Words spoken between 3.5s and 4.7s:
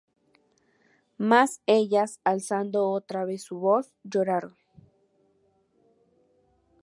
voz, lloraron.